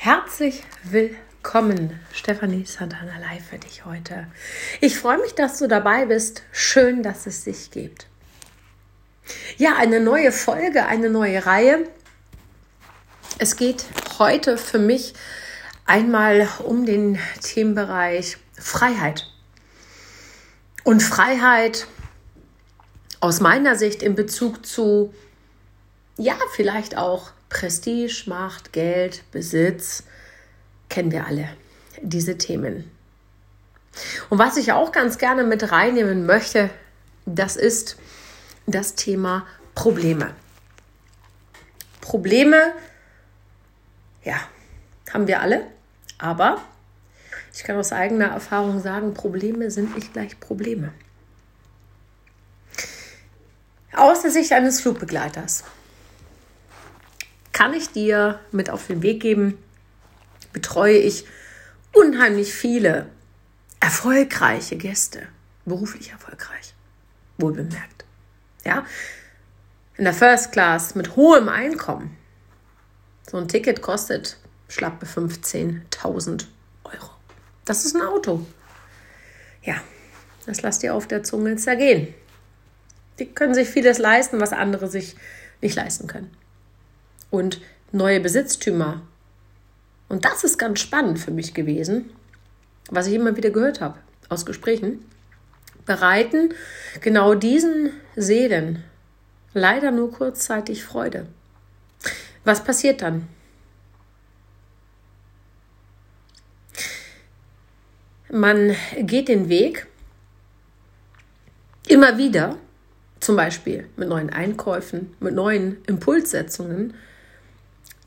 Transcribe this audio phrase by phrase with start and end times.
[0.00, 4.28] Herzlich willkommen, Stefanie Santana live für dich heute.
[4.80, 6.44] Ich freue mich, dass du dabei bist.
[6.52, 8.06] Schön, dass es dich gibt.
[9.56, 11.88] Ja, eine neue Folge, eine neue Reihe.
[13.38, 13.86] Es geht
[14.20, 15.14] heute für mich
[15.84, 19.28] einmal um den Themenbereich Freiheit.
[20.84, 21.88] Und Freiheit
[23.18, 25.12] aus meiner Sicht in Bezug zu,
[26.16, 30.04] ja, vielleicht auch Prestige, Macht, Geld, Besitz,
[30.88, 31.48] kennen wir alle
[32.02, 32.90] diese Themen.
[34.30, 36.70] Und was ich auch ganz gerne mit reinnehmen möchte,
[37.26, 37.96] das ist
[38.66, 40.34] das Thema Probleme.
[42.00, 42.72] Probleme,
[44.24, 44.40] ja,
[45.12, 45.66] haben wir alle,
[46.18, 46.62] aber
[47.54, 50.92] ich kann aus eigener Erfahrung sagen, Probleme sind nicht gleich Probleme.
[53.94, 55.64] Aus der Sicht eines Flugbegleiters
[57.58, 59.58] kann ich dir mit auf den Weg geben,
[60.52, 61.24] betreue ich
[61.92, 63.06] unheimlich viele
[63.80, 65.26] erfolgreiche Gäste,
[65.64, 66.72] beruflich erfolgreich,
[67.36, 68.04] wohlbemerkt.
[68.64, 68.86] Ja,
[69.96, 72.16] in der First Class mit hohem Einkommen.
[73.28, 74.36] So ein Ticket kostet
[74.68, 76.44] schlappe 15.000
[76.84, 77.10] Euro.
[77.64, 78.46] Das ist ein Auto.
[79.64, 79.82] Ja,
[80.46, 82.14] das lasst ihr auf der Zunge zergehen.
[83.18, 85.16] Die können sich vieles leisten, was andere sich
[85.60, 86.37] nicht leisten können
[87.30, 87.60] und
[87.92, 89.02] neue Besitztümer.
[90.08, 92.10] Und das ist ganz spannend für mich gewesen,
[92.90, 93.98] was ich immer wieder gehört habe
[94.28, 95.04] aus Gesprächen,
[95.86, 96.54] bereiten
[97.00, 98.84] genau diesen Seelen
[99.54, 101.26] leider nur kurzzeitig Freude.
[102.44, 103.28] Was passiert dann?
[108.30, 109.86] Man geht den Weg
[111.88, 112.58] immer wieder,
[113.20, 116.94] zum Beispiel mit neuen Einkäufen, mit neuen Impulssetzungen,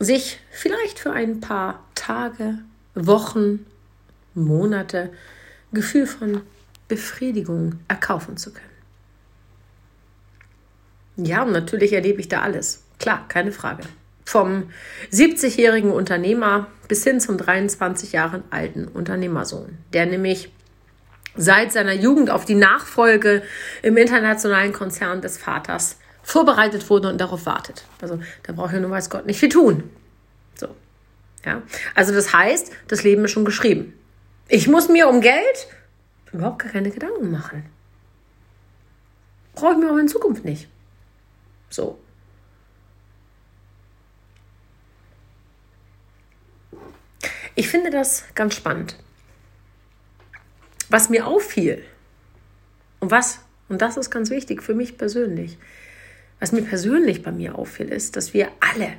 [0.03, 2.59] sich vielleicht für ein paar Tage,
[2.95, 3.65] Wochen,
[4.33, 5.11] Monate
[5.71, 6.41] Gefühl von
[6.87, 8.65] Befriedigung erkaufen zu können.
[11.17, 12.83] Ja, und natürlich erlebe ich da alles.
[12.99, 13.83] Klar, keine Frage.
[14.25, 14.71] Vom
[15.11, 20.51] 70-jährigen Unternehmer bis hin zum 23 Jahre alten Unternehmersohn, der nämlich
[21.35, 23.43] seit seiner Jugend auf die Nachfolge
[23.81, 27.85] im internationalen Konzern des Vaters vorbereitet wurde und darauf wartet.
[28.01, 29.89] Also da braucht er nur weiß Gott nicht viel tun.
[30.55, 30.67] So.
[31.45, 31.61] Ja.
[31.95, 33.93] Also das heißt, das Leben ist schon geschrieben.
[34.47, 35.67] Ich muss mir um Geld
[36.31, 37.65] überhaupt gar keine Gedanken machen.
[39.53, 40.67] Brauche ich mir auch in Zukunft nicht.
[41.69, 41.99] So.
[47.55, 48.95] Ich finde das ganz spannend.
[50.89, 51.83] Was mir auffiel
[52.99, 53.39] und was,
[53.69, 55.57] und das ist ganz wichtig für mich persönlich,
[56.41, 58.93] was mir persönlich bei mir auffiel, ist, dass wir alle,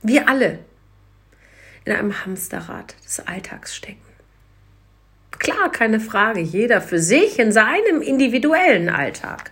[0.00, 0.60] wir alle
[1.84, 4.00] in einem Hamsterrad des Alltags stecken.
[5.32, 9.50] Klar, keine Frage, jeder für sich in seinem individuellen Alltag.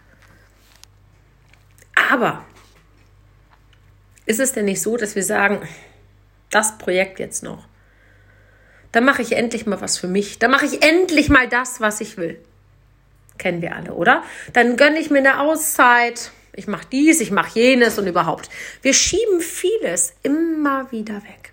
[2.10, 2.44] Aber
[4.24, 5.66] ist es denn nicht so, dass wir sagen,
[6.50, 7.66] das Projekt jetzt noch,
[8.92, 12.00] da mache ich endlich mal was für mich, da mache ich endlich mal das, was
[12.00, 12.40] ich will.
[13.38, 14.22] Kennen wir alle, oder?
[14.52, 16.32] Dann gönne ich mir eine Auszeit.
[16.52, 18.50] Ich mache dies, ich mache jenes und überhaupt.
[18.82, 21.52] Wir schieben vieles immer wieder weg.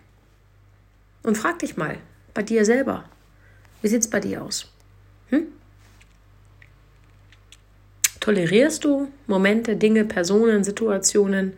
[1.21, 1.97] Und frag dich mal,
[2.33, 3.05] bei dir selber,
[3.81, 4.71] wie sieht es bei dir aus?
[5.29, 5.47] Hm?
[8.19, 11.53] Tolerierst du Momente, Dinge, Personen, Situationen?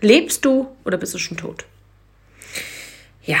[0.00, 1.66] Lebst du oder bist du schon tot?
[3.22, 3.40] Ja,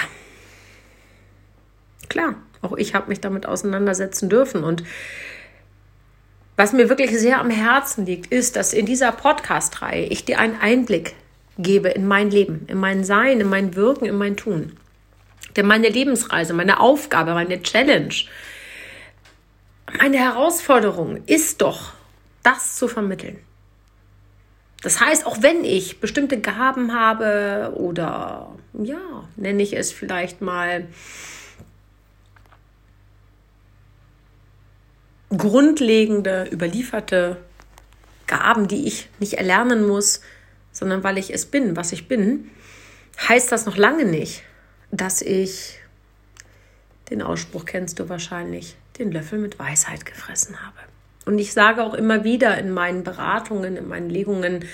[2.08, 4.84] klar, auch ich habe mich damit auseinandersetzen dürfen und
[6.60, 10.60] was mir wirklich sehr am Herzen liegt, ist, dass in dieser Podcast-Reihe ich dir einen
[10.60, 11.14] Einblick
[11.56, 14.76] gebe in mein Leben, in mein Sein, in mein Wirken, in mein Tun.
[15.56, 18.14] Denn meine Lebensreise, meine Aufgabe, meine Challenge,
[19.98, 21.94] meine Herausforderung ist doch,
[22.42, 23.38] das zu vermitteln.
[24.82, 29.00] Das heißt, auch wenn ich bestimmte Gaben habe oder ja,
[29.36, 30.86] nenne ich es vielleicht mal
[35.30, 37.36] grundlegende, überlieferte
[38.26, 40.20] Gaben, die ich nicht erlernen muss,
[40.72, 42.50] sondern weil ich es bin, was ich bin,
[43.28, 44.42] heißt das noch lange nicht,
[44.90, 45.78] dass ich,
[47.10, 50.78] den Ausspruch kennst du wahrscheinlich, den Löffel mit Weisheit gefressen habe.
[51.26, 54.64] Und ich sage auch immer wieder in meinen Beratungen, in meinen Legungen,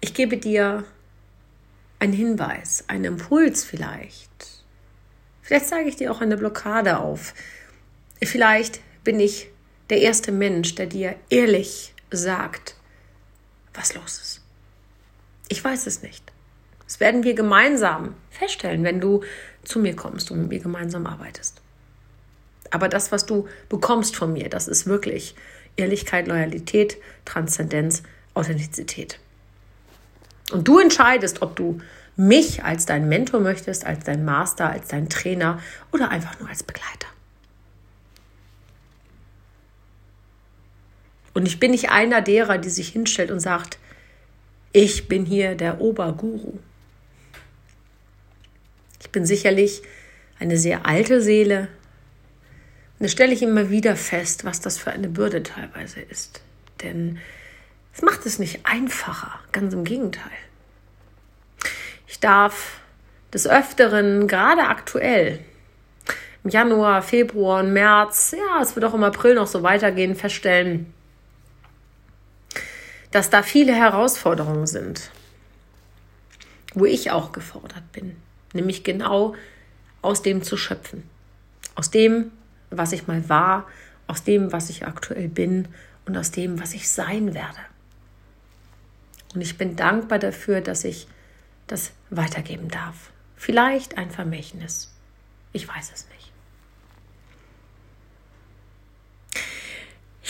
[0.00, 0.84] ich gebe dir
[1.98, 4.30] einen Hinweis, einen Impuls vielleicht.
[5.42, 7.34] Vielleicht zeige ich dir auch eine Blockade auf.
[8.22, 9.48] Vielleicht bin ich
[9.88, 12.76] der erste Mensch, der dir ehrlich sagt,
[13.74, 14.40] was los ist.
[15.48, 16.32] Ich weiß es nicht.
[16.84, 19.22] Das werden wir gemeinsam feststellen, wenn du
[19.62, 21.60] zu mir kommst und mit mir gemeinsam arbeitest.
[22.70, 25.34] Aber das, was du bekommst von mir, das ist wirklich
[25.76, 28.02] Ehrlichkeit, Loyalität, Transzendenz,
[28.34, 29.18] Authentizität.
[30.52, 31.80] Und du entscheidest, ob du
[32.16, 35.60] mich als dein Mentor möchtest, als dein Master, als dein Trainer
[35.92, 37.08] oder einfach nur als Begleiter.
[41.32, 43.78] Und ich bin nicht einer derer, die sich hinstellt und sagt,
[44.72, 46.58] ich bin hier der Oberguru.
[49.00, 49.82] Ich bin sicherlich
[50.38, 51.68] eine sehr alte Seele.
[52.98, 56.40] Und da stelle ich immer wieder fest, was das für eine Bürde teilweise ist.
[56.82, 57.18] Denn
[57.94, 60.30] es macht es nicht einfacher, ganz im Gegenteil.
[62.06, 62.80] Ich darf
[63.32, 65.40] des Öfteren, gerade aktuell,
[66.42, 70.92] im Januar, Februar und März, ja, es wird auch im April noch so weitergehen, feststellen,
[73.10, 75.10] dass da viele Herausforderungen sind,
[76.74, 78.16] wo ich auch gefordert bin,
[78.52, 79.34] nämlich genau
[80.02, 81.08] aus dem zu schöpfen,
[81.74, 82.30] aus dem,
[82.70, 83.66] was ich mal war,
[84.06, 85.68] aus dem, was ich aktuell bin
[86.06, 87.58] und aus dem, was ich sein werde.
[89.34, 91.06] Und ich bin dankbar dafür, dass ich
[91.66, 93.10] das weitergeben darf.
[93.36, 94.92] Vielleicht ein Vermächtnis.
[95.52, 96.19] Ich weiß es nicht.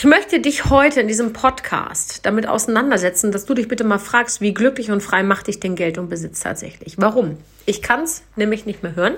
[0.01, 4.41] Ich möchte dich heute in diesem Podcast damit auseinandersetzen, dass du dich bitte mal fragst,
[4.41, 6.95] wie glücklich und frei macht dich denn Geld und Besitz tatsächlich?
[6.97, 7.37] Warum?
[7.67, 9.17] Ich kann es nämlich nicht mehr hören.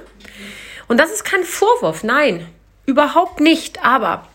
[0.89, 2.45] Und das ist kein Vorwurf, nein,
[2.85, 3.85] überhaupt nicht.
[3.85, 4.27] Aber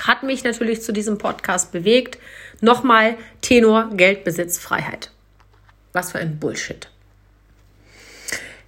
[0.00, 2.18] hat mich natürlich zu diesem Podcast bewegt.
[2.60, 5.12] Nochmal Tenor Geld, Besitz, Freiheit.
[5.92, 6.88] Was für ein Bullshit.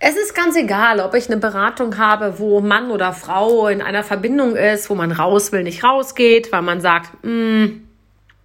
[0.03, 4.03] Es ist ganz egal, ob ich eine Beratung habe, wo Mann oder Frau in einer
[4.03, 7.87] Verbindung ist, wo man raus will, nicht rausgeht, weil man sagt, mm,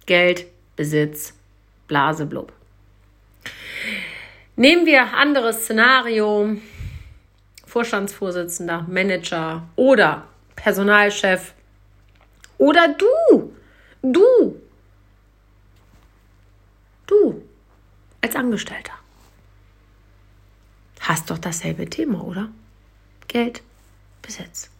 [0.04, 1.32] Geld, Besitz,
[1.88, 2.52] Blase, blub.
[4.56, 6.58] Nehmen wir anderes Szenario.
[7.64, 10.24] Vorstandsvorsitzender, Manager oder
[10.56, 11.52] Personalchef
[12.58, 13.52] oder du,
[14.02, 14.60] du,
[17.06, 17.42] du
[18.22, 18.95] als Angestellter
[21.08, 22.48] hast doch dasselbe Thema, oder?
[23.28, 23.62] Geld,
[24.22, 24.70] Besitz.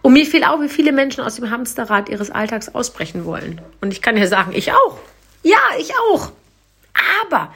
[0.00, 3.60] Und mir fiel auch, wie viele Menschen aus dem Hamsterrad ihres Alltags ausbrechen wollen.
[3.80, 4.98] Und ich kann dir sagen, ich auch.
[5.42, 6.32] Ja, ich auch.
[7.28, 7.52] Aber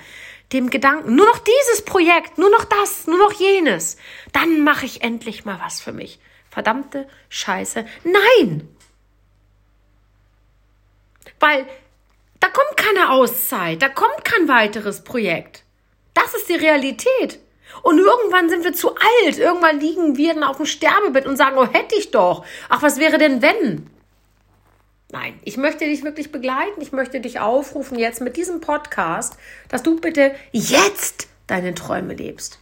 [0.53, 3.97] dem Gedanken, nur noch dieses Projekt, nur noch das, nur noch jenes,
[4.33, 6.19] dann mache ich endlich mal was für mich.
[6.51, 7.85] Verdammte Scheiße.
[8.05, 8.69] Nein!
[11.41, 11.67] Weil
[12.41, 15.65] da kommt keine Auszeit, da kommt kein weiteres Projekt.
[16.17, 17.39] Das ist die Realität.
[17.83, 19.39] Und irgendwann sind wir zu alt.
[19.39, 22.45] Irgendwann liegen wir dann auf dem Sterbebett und sagen, oh, hätte ich doch.
[22.71, 23.91] Ach, was wäre denn wenn?
[25.11, 26.81] Nein, ich möchte dich wirklich begleiten.
[26.81, 29.37] Ich möchte dich aufrufen jetzt mit diesem Podcast,
[29.69, 32.61] dass du bitte jetzt deine Träume lebst.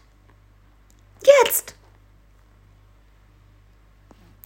[1.45, 1.77] Jetzt.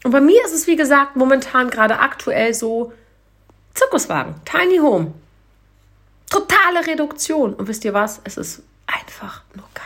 [0.05, 2.93] Und bei mir ist es, wie gesagt, momentan gerade aktuell so
[3.73, 5.15] Zirkuswagen, Tiny Home.
[6.29, 7.55] Totale Reduktion.
[7.55, 8.21] Und wisst ihr was?
[8.25, 8.63] Es ist
[9.09, 9.85] einfach nur geil.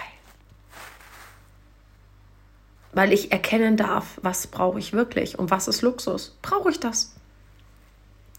[2.93, 6.37] Weil ich erkennen darf, was brauche ich wirklich und was ist Luxus.
[6.43, 7.15] Brauche ich das?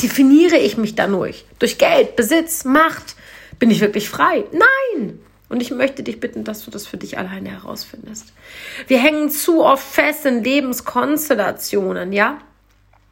[0.01, 1.45] Definiere ich mich dadurch?
[1.59, 3.15] Durch Geld, Besitz, Macht?
[3.59, 4.43] Bin ich wirklich frei?
[4.51, 5.19] Nein!
[5.47, 8.33] Und ich möchte dich bitten, dass du das für dich alleine herausfindest.
[8.87, 12.39] Wir hängen zu oft fest in Lebenskonstellationen, ja?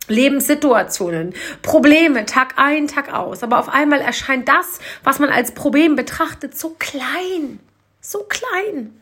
[0.07, 3.43] Lebenssituationen, Probleme, Tag ein, Tag aus.
[3.43, 7.59] Aber auf einmal erscheint das, was man als Problem betrachtet, so klein.
[8.01, 8.99] So klein.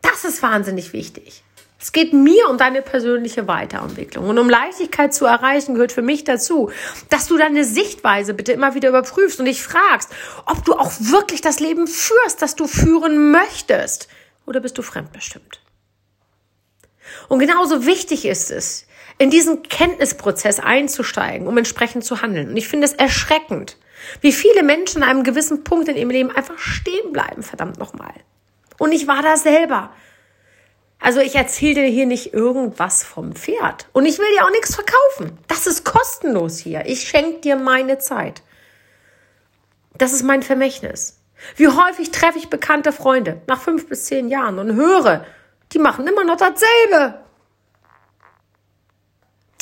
[0.00, 1.42] Das ist wahnsinnig wichtig.
[1.80, 4.28] Es geht mir um deine persönliche Weiterentwicklung.
[4.28, 6.70] Und um Leichtigkeit zu erreichen, gehört für mich dazu,
[7.08, 10.10] dass du deine Sichtweise bitte immer wieder überprüfst und dich fragst,
[10.44, 14.08] ob du auch wirklich das Leben führst, das du führen möchtest.
[14.46, 15.60] Oder bist du fremdbestimmt?
[17.28, 18.86] Und genauso wichtig ist es,
[19.20, 22.48] in diesen Kenntnisprozess einzusteigen, um entsprechend zu handeln.
[22.48, 23.76] Und ich finde es erschreckend,
[24.22, 28.14] wie viele Menschen an einem gewissen Punkt in ihrem Leben einfach stehen bleiben, verdammt nochmal.
[28.78, 29.92] Und ich war da selber.
[31.00, 33.88] Also ich erzähle dir hier nicht irgendwas vom Pferd.
[33.92, 35.38] Und ich will dir auch nichts verkaufen.
[35.48, 36.86] Das ist kostenlos hier.
[36.86, 38.40] Ich schenke dir meine Zeit.
[39.98, 41.20] Das ist mein Vermächtnis.
[41.56, 45.26] Wie häufig treffe ich bekannte Freunde nach fünf bis zehn Jahren und höre,
[45.74, 47.20] die machen immer noch dasselbe.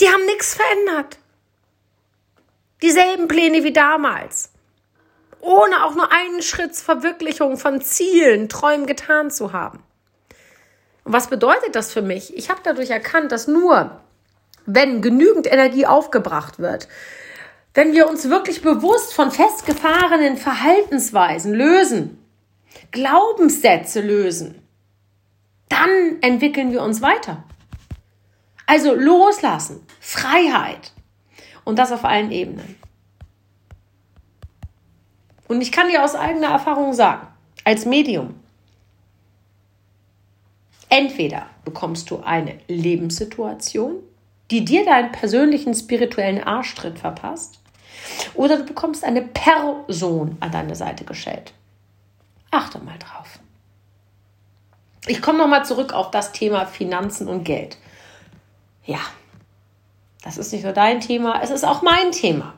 [0.01, 1.19] Die haben nichts verändert.
[2.83, 4.51] Dieselben Pläne wie damals.
[5.41, 9.83] Ohne auch nur einen Schritt zur Verwirklichung von Zielen, Träumen getan zu haben.
[11.05, 12.37] Und was bedeutet das für mich?
[12.37, 14.01] Ich habe dadurch erkannt, dass nur,
[14.67, 16.89] wenn genügend Energie aufgebracht wird,
[17.75, 22.23] wenn wir uns wirklich bewusst von festgefahrenen Verhaltensweisen lösen,
[22.91, 24.63] Glaubenssätze lösen,
[25.69, 27.45] dann entwickeln wir uns weiter.
[28.69, 30.93] Also loslassen, Freiheit
[31.65, 32.77] und das auf allen Ebenen.
[35.49, 37.27] Und ich kann dir aus eigener Erfahrung sagen,
[37.65, 38.35] als Medium,
[40.91, 44.03] entweder bekommst du eine Lebenssituation,
[44.51, 47.61] die dir deinen persönlichen spirituellen Arschtritt verpasst,
[48.35, 51.55] oder du bekommst eine Person an deine Seite gestellt.
[52.51, 53.39] Achte mal drauf.
[55.07, 57.79] Ich komme nochmal zurück auf das Thema Finanzen und Geld.
[58.89, 59.01] Ja,
[60.25, 62.55] das ist nicht nur dein Thema, es ist auch mein Thema.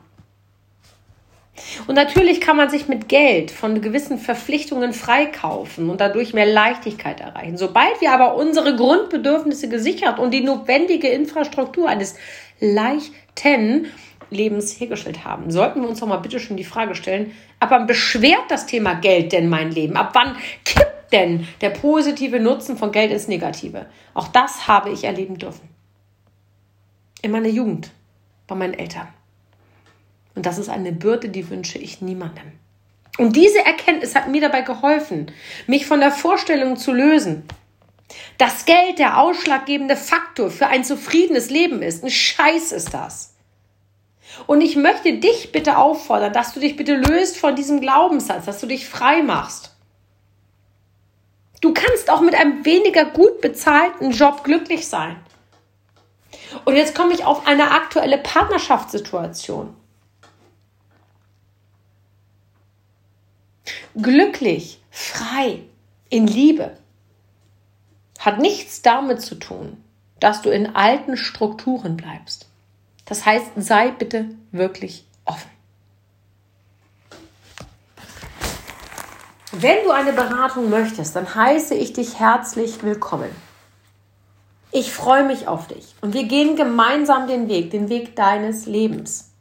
[1.87, 7.19] Und natürlich kann man sich mit Geld von gewissen Verpflichtungen freikaufen und dadurch mehr Leichtigkeit
[7.19, 7.57] erreichen.
[7.57, 12.15] Sobald wir aber unsere Grundbedürfnisse gesichert und die notwendige Infrastruktur eines
[12.61, 13.87] leichten
[14.29, 17.87] Lebens hergestellt haben, sollten wir uns doch mal bitte schon die Frage stellen, ab wann
[17.87, 19.97] beschwert das Thema Geld denn mein Leben?
[19.97, 23.87] Ab wann kippt denn der positive Nutzen von Geld ins Negative?
[24.13, 25.70] Auch das habe ich erleben dürfen.
[27.21, 27.91] In meiner Jugend
[28.47, 29.07] bei meinen Eltern.
[30.35, 32.51] Und das ist eine Bürde, die wünsche ich niemandem.
[33.17, 35.31] Und diese Erkenntnis hat mir dabei geholfen,
[35.67, 37.43] mich von der Vorstellung zu lösen,
[38.37, 42.03] dass Geld der ausschlaggebende Faktor für ein zufriedenes Leben ist.
[42.03, 43.35] Ein Scheiß ist das.
[44.47, 48.61] Und ich möchte dich bitte auffordern, dass du dich bitte löst von diesem Glaubenssatz, dass
[48.61, 49.75] du dich frei machst.
[51.59, 55.17] Du kannst auch mit einem weniger gut bezahlten Job glücklich sein.
[56.65, 59.75] Und jetzt komme ich auf eine aktuelle Partnerschaftssituation.
[63.95, 65.63] glücklich, frei,
[66.09, 66.77] in Liebe,
[68.19, 69.83] hat nichts damit zu tun,
[70.19, 72.47] dass du in alten Strukturen bleibst.
[73.05, 75.49] Das heißt, sei bitte wirklich offen.
[79.53, 83.29] Wenn du eine Beratung möchtest, dann heiße ich dich herzlich willkommen.
[84.73, 89.31] Ich freue mich auf dich und wir gehen gemeinsam den Weg, den Weg deines Lebens.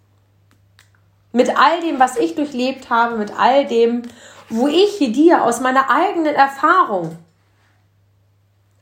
[1.32, 4.02] Mit all dem, was ich durchlebt habe, mit all dem,
[4.48, 7.16] wo ich dir aus meiner eigenen Erfahrung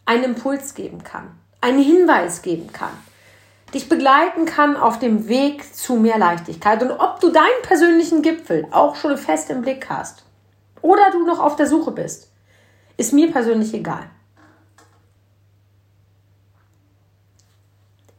[0.07, 2.97] einen Impuls geben kann, einen Hinweis geben kann,
[3.75, 6.83] dich begleiten kann auf dem Weg zu mehr Leichtigkeit.
[6.83, 10.25] Und ob du deinen persönlichen Gipfel auch schon fest im Blick hast
[10.81, 12.31] oder du noch auf der Suche bist,
[12.97, 14.09] ist mir persönlich egal.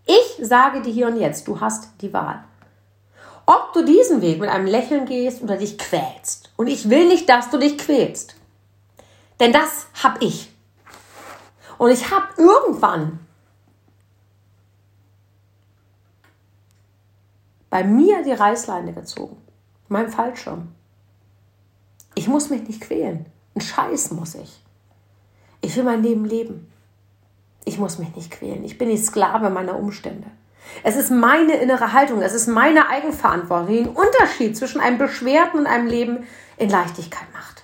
[0.06, 2.44] Ich sage dir hier und jetzt, du hast die Wahl
[3.50, 6.52] ob du diesen Weg mit einem Lächeln gehst oder dich quälst.
[6.56, 8.36] Und ich will nicht, dass du dich quälst.
[9.40, 10.54] Denn das habe ich.
[11.80, 13.26] Und ich habe irgendwann
[17.72, 19.42] bei mir die Reißleine gezogen.
[19.88, 20.68] Mein Fallschirm.
[22.14, 23.26] Ich muss mich nicht quälen.
[23.56, 24.64] Ein Scheiß muss ich.
[25.62, 26.72] Ich will mein Leben leben.
[27.70, 28.64] Ich muss mich nicht quälen.
[28.64, 30.26] Ich bin die Sklave meiner Umstände.
[30.84, 35.60] Es ist meine innere Haltung, es ist meine Eigenverantwortung, die einen Unterschied zwischen einem Beschwerten
[35.60, 37.64] und einem Leben in Leichtigkeit macht.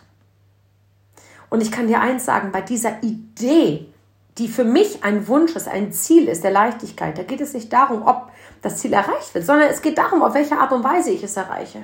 [1.49, 3.87] Und ich kann dir eins sagen, bei dieser Idee,
[4.37, 7.73] die für mich ein Wunsch ist, ein Ziel ist der Leichtigkeit, da geht es nicht
[7.73, 8.29] darum, ob
[8.61, 11.35] das Ziel erreicht wird, sondern es geht darum, auf welche Art und Weise ich es
[11.35, 11.81] erreiche.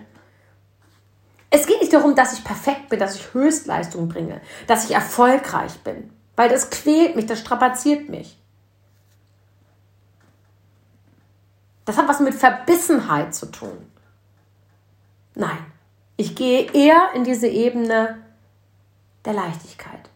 [1.50, 5.80] Es geht nicht darum, dass ich perfekt bin, dass ich Höchstleistung bringe, dass ich erfolgreich
[5.84, 6.12] bin,
[6.42, 8.36] weil das quält mich, das strapaziert mich.
[11.86, 13.78] Das hat was mit Verbissenheit zu tun.
[15.36, 15.60] Nein,
[16.18, 18.18] ich gehe eher in diese Ebene
[19.24, 20.10] der Leichtigkeit.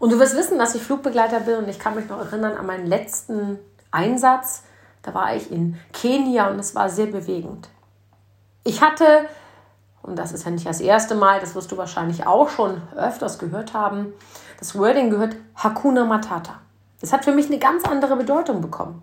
[0.00, 2.66] Und du wirst wissen, dass ich Flugbegleiter bin und ich kann mich noch erinnern an
[2.66, 3.60] meinen letzten
[3.92, 4.64] Einsatz.
[5.02, 7.68] Da war ich in Kenia und es war sehr bewegend.
[8.64, 9.28] Ich hatte,
[10.06, 13.38] und das ist ja nicht das erste Mal, das wirst du wahrscheinlich auch schon öfters
[13.38, 14.12] gehört haben,
[14.58, 16.54] das Wording gehört Hakuna Matata.
[17.00, 19.02] Das hat für mich eine ganz andere Bedeutung bekommen.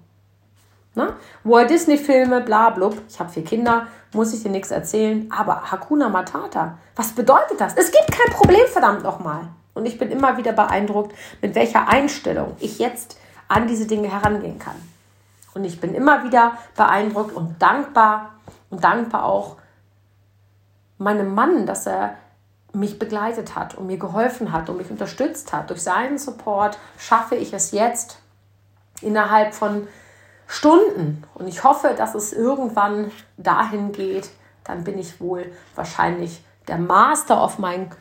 [0.95, 1.13] Ne?
[1.43, 3.01] Walt Disney-Filme, bla blub.
[3.09, 5.29] Ich habe vier Kinder, muss ich dir nichts erzählen.
[5.35, 7.73] Aber Hakuna Matata, was bedeutet das?
[7.75, 9.49] Es gibt kein Problem, verdammt nochmal.
[9.73, 13.17] Und ich bin immer wieder beeindruckt, mit welcher Einstellung ich jetzt
[13.47, 14.75] an diese Dinge herangehen kann.
[15.55, 18.35] Und ich bin immer wieder beeindruckt und dankbar
[18.69, 19.57] und dankbar auch
[20.97, 22.15] meinem Mann, dass er
[22.73, 25.69] mich begleitet hat und mir geholfen hat und mich unterstützt hat.
[25.69, 28.19] Durch seinen Support schaffe ich es jetzt
[29.01, 29.87] innerhalb von
[30.47, 31.23] Stunden.
[31.35, 34.29] Und ich hoffe, dass es irgendwann dahin geht.
[34.63, 37.91] Dann bin ich wohl wahrscheinlich der Master of mein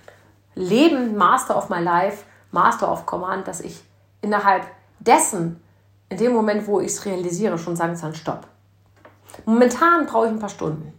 [0.55, 3.83] Leben, Master of my Life, Master of Command, dass ich
[4.21, 4.67] innerhalb
[5.01, 5.63] dessen
[6.09, 8.47] in dem Moment, wo ich es realisiere, schon sagen kann, stopp.
[9.47, 10.93] Momentan brauche ich ein paar Stunden.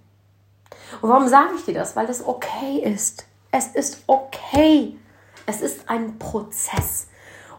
[1.02, 1.96] Und warum sage ich dir das?
[1.96, 3.26] Weil es okay ist.
[3.52, 4.98] Es ist okay.
[5.46, 7.08] Es ist ein Prozess.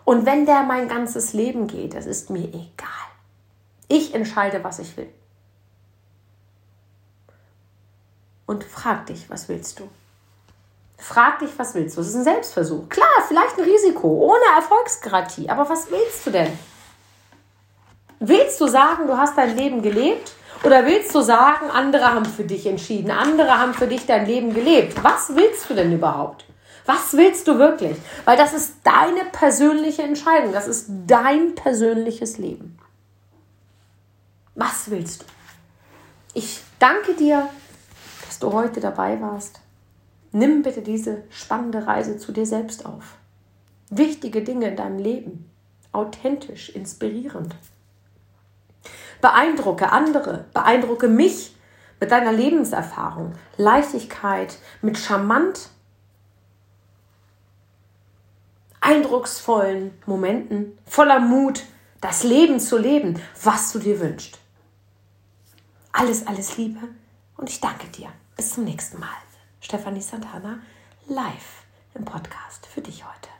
[0.04, 2.88] Und wenn der mein ganzes Leben geht, das ist mir egal.
[3.88, 5.12] Ich entscheide, was ich will.
[8.46, 9.88] Und frag dich, was willst du?
[10.98, 12.00] Frag dich, was willst du?
[12.00, 12.88] Das ist ein Selbstversuch.
[12.88, 15.48] Klar, vielleicht ein Risiko, ohne Erfolgsgarantie.
[15.48, 16.58] Aber was willst du denn?
[18.20, 20.32] Willst du sagen, du hast dein Leben gelebt?
[20.62, 24.54] Oder willst du sagen, andere haben für dich entschieden, andere haben für dich dein Leben
[24.54, 25.02] gelebt?
[25.02, 26.46] Was willst du denn überhaupt?
[26.87, 27.96] Was willst du wirklich?
[28.25, 32.78] Weil das ist deine persönliche Entscheidung, das ist dein persönliches Leben.
[34.54, 35.26] Was willst du?
[36.34, 37.49] Ich danke dir,
[38.26, 39.61] dass du heute dabei warst.
[40.32, 43.16] Nimm bitte diese spannende Reise zu dir selbst auf.
[43.90, 45.50] Wichtige Dinge in deinem Leben.
[45.92, 47.54] Authentisch, inspirierend.
[49.24, 51.56] Beeindrucke andere, beeindrucke mich
[51.98, 55.70] mit deiner Lebenserfahrung, Leichtigkeit, mit charmant
[58.82, 61.62] eindrucksvollen Momenten, voller Mut,
[62.02, 64.38] das Leben zu leben, was du dir wünschst.
[65.92, 66.80] Alles, alles Liebe
[67.38, 68.10] und ich danke dir.
[68.36, 69.08] Bis zum nächsten Mal.
[69.62, 70.58] Stefanie Santana
[71.06, 71.64] live
[71.94, 73.33] im Podcast für dich heute.